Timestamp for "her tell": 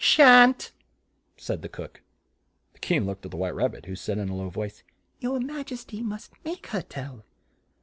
6.73-7.23